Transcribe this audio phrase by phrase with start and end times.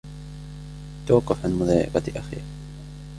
[1.07, 2.43] توقف عن مضايقة أخيك!